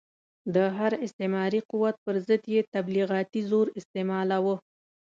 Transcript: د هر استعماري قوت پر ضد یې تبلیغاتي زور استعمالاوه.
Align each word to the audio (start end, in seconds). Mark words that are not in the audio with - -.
د 0.55 0.55
هر 0.77 0.91
استعماري 1.05 1.61
قوت 1.71 1.95
پر 2.05 2.15
ضد 2.27 2.43
یې 2.53 2.61
تبلیغاتي 2.75 3.41
زور 3.49 3.67
استعمالاوه. 3.79 4.55